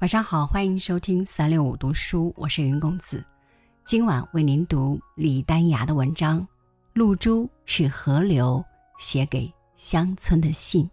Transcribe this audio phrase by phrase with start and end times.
[0.00, 3.22] 晚上好，欢迎收听三六五读书，我是云公子。
[3.84, 6.40] 今晚为您读李丹芽的文章
[6.94, 8.64] 《露珠是河流
[8.98, 10.84] 写给乡村的信》。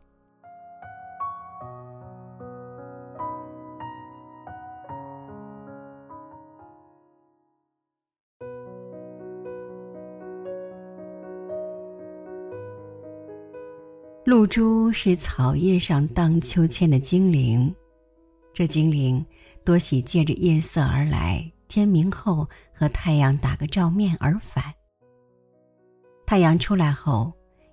[14.26, 17.74] 露珠是草叶上荡秋千的精灵。
[18.58, 19.24] 这精灵
[19.64, 24.74] 多喜借着夜色而来，天明后和太阳打个照面而返。
[26.26, 27.32] 太阳出来后，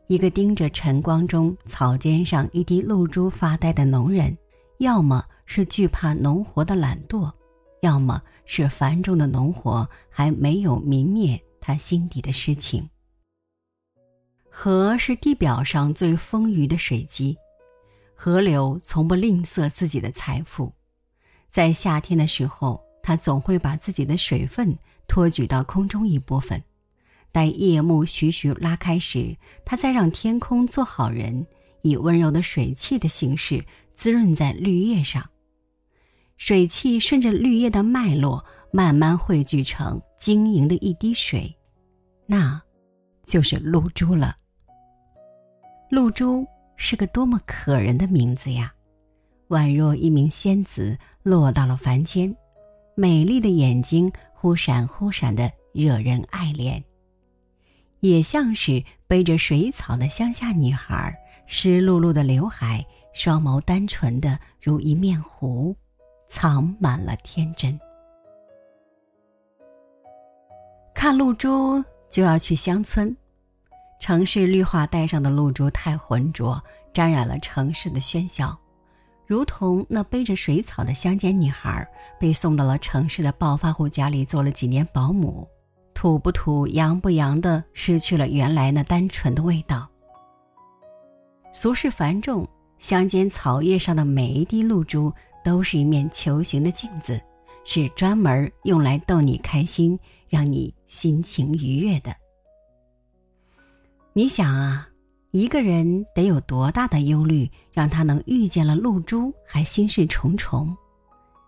[0.08, 4.36] 一个盯着晨光中草尖上一滴露珠发呆的农人，
[4.76, 7.32] 要么是惧怕农活的懒惰，
[7.80, 12.86] 要么是繁重的农活还没有泯灭他心底的诗情。
[14.50, 17.34] 河是地表上最丰腴的水基。
[18.24, 20.72] 河流从不吝啬自己的财富，
[21.50, 26.58] 在夏天的时候，它总会把自己的水分托举到空中一部分；
[27.30, 31.46] 待夜幕徐徐拉开时，它再让天空做好人，
[31.82, 33.62] 以温柔的水汽的形式
[33.94, 35.28] 滋润在绿叶上。
[36.38, 41.54] 水汽顺着绿叶的脉络，慢慢汇聚成晶莹的一滴水，
[42.24, 42.58] 那，
[43.22, 44.34] 就是露珠了。
[45.90, 46.42] 露珠。
[46.76, 48.72] 是个多么可人的名字呀，
[49.48, 52.34] 宛若一名仙子落到了凡间，
[52.94, 56.82] 美丽的眼睛忽闪忽闪的惹人爱怜，
[58.00, 61.14] 也像是背着水草的乡下女孩，
[61.46, 65.74] 湿漉漉的刘海，双眸单纯的如一面湖，
[66.28, 67.78] 藏满了天真。
[70.94, 73.14] 看露珠就要去乡村。
[74.04, 78.54] 城市绿化带上的露珠太浑浊，沾染了城市的喧嚣，
[79.26, 81.88] 如同那背着水草的乡间女孩，
[82.20, 85.48] 被送到了城市的暴发户家里做了几年保姆，
[85.94, 89.88] 土不土、洋不洋的，失去了原来那单纯的味道。
[91.54, 92.46] 俗世繁重，
[92.78, 95.10] 乡间草叶上的每一滴露珠，
[95.42, 97.18] 都是一面球形的镜子，
[97.64, 99.98] 是专门用来逗你开心，
[100.28, 102.14] 让你心情愉悦的。
[104.16, 104.88] 你想啊，
[105.32, 110.72] 一个人得有多大的忧虑，让他能遇见了露珠还心事重重；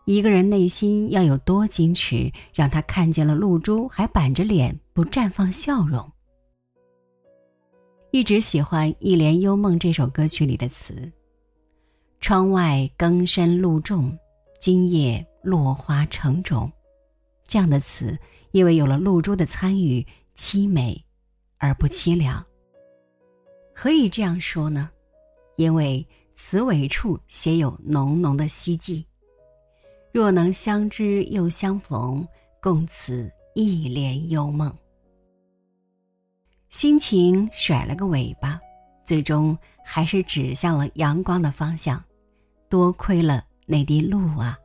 [0.04, 6.04] 一个人内心要有多矜持，让他看见了露珠还板着脸不绽放笑容。
[8.10, 11.09] 一直喜欢《一帘幽梦》这首歌曲里的词
[12.21, 14.12] ：“窗外更深露重，
[14.59, 16.69] 今夜落花成种。”
[17.47, 18.19] 这样的词，
[18.50, 20.04] 因为有了露珠的参与，
[20.37, 21.00] 凄美
[21.59, 22.44] 而不凄凉。
[23.78, 24.88] 何以这样说呢？
[25.56, 26.04] 因为
[26.34, 29.04] 词尾处写有浓浓的希冀。
[30.10, 32.26] 若能相知又相逢，
[32.62, 34.75] 共此一帘幽梦。
[36.70, 38.59] 心情甩了个尾巴，
[39.04, 42.03] 最终还是指向了阳光的方向。
[42.70, 44.59] 多亏了那滴露啊！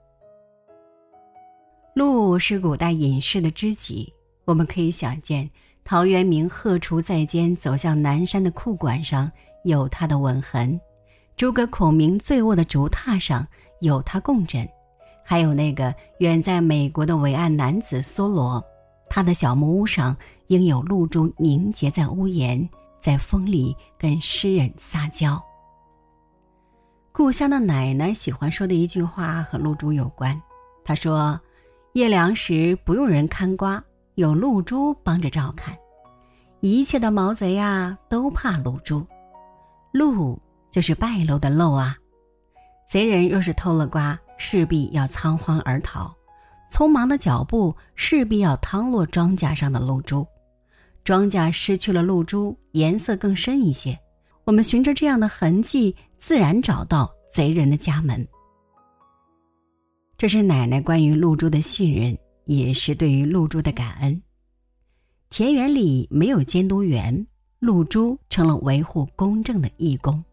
[1.95, 4.11] 露是古代隐士的知己，
[4.45, 5.49] 我们可以想见。
[5.83, 9.29] 陶渊明鹤雏在肩走向南山的裤管上
[9.63, 10.79] 有他的吻痕，
[11.35, 13.45] 诸葛孔明醉卧的竹榻上
[13.81, 14.67] 有他共枕，
[15.23, 18.63] 还有那个远在美国的伟岸男子梭罗，
[19.09, 20.15] 他的小木屋上
[20.47, 22.67] 应有露珠凝结在屋檐，
[22.99, 25.41] 在风里跟诗人撒娇。
[27.11, 30.41] 故乡的奶奶喜欢说的一句话和露珠有关，
[30.85, 31.37] 她说
[31.93, 33.83] ：“夜凉时不用人看瓜。”
[34.21, 35.75] 有露珠帮着照看，
[36.59, 39.03] 一切的毛贼呀都怕露珠，
[39.91, 40.39] 露
[40.69, 41.97] 就是败露的露啊。
[42.87, 46.13] 贼人若是偷了瓜，势必要仓皇而逃，
[46.71, 50.23] 匆忙的脚步势必要趟落庄稼上的露珠，
[51.03, 53.97] 庄稼失去了露珠，颜色更深一些。
[54.43, 58.27] 我们循着这样的痕迹，自然找到贼人的家门。
[60.15, 62.15] 这是奶奶关于露珠的信任。
[62.45, 64.21] 也是对于露珠的感恩。
[65.29, 67.25] 田园里没有监督员，
[67.59, 70.23] 露珠成了维护公正的义工。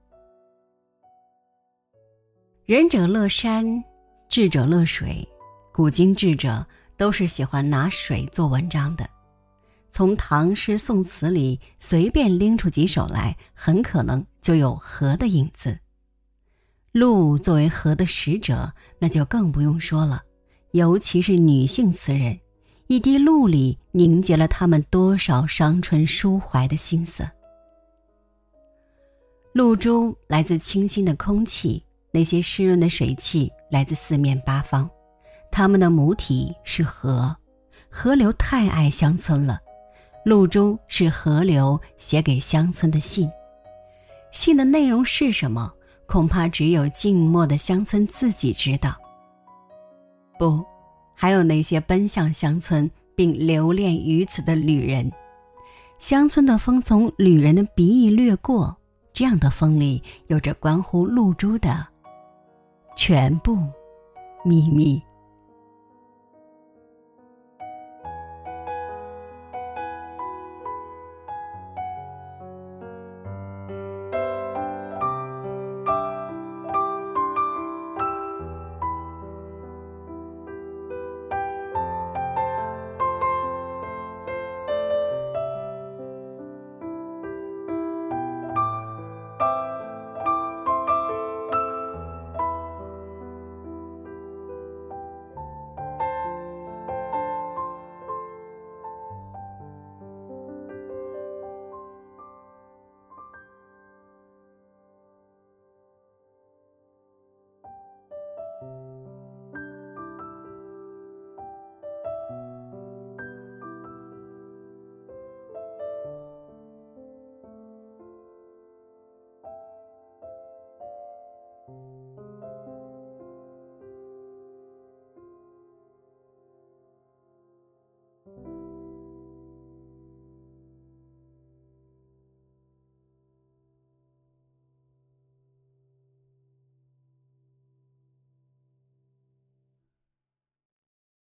[2.67, 3.83] 仁者乐山，
[4.29, 5.27] 智者乐水。
[5.73, 6.67] 古今智者
[6.97, 9.09] 都是喜欢拿水做文章的。
[9.91, 15.79] 从唐诗宋词里随便拎出几首来，很可能就有河的影子。
[16.93, 20.23] 鹿作为河的使者，那就更不用说了。
[20.79, 22.39] 尤其是女性词人，
[22.87, 27.29] 一滴露里凝结了她们多少伤春抒怀的心思。
[29.53, 31.83] 露珠来自清新的空气，
[32.13, 34.89] 那些湿润的水汽来自四面八方，
[35.51, 37.37] 它们的母体是河，
[37.91, 39.59] 河流太爱乡村了。
[40.25, 43.29] 露珠是河流写给乡村的信，
[44.31, 45.73] 信的内容是什么？
[46.07, 48.97] 恐怕只有静默的乡村自己知道。
[50.39, 50.65] 不，
[51.15, 55.11] 还有那些奔向乡村并留恋于此的旅人。
[55.99, 58.77] 乡村的风从旅人的鼻翼掠过，
[59.13, 61.85] 这样的风里有着关乎露珠的
[62.97, 63.59] 全部
[64.45, 65.03] 秘密。